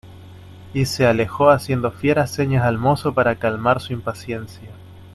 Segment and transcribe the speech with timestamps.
[0.73, 4.71] y se alejó haciendo fieras señas al mozo para calmar su impaciencia.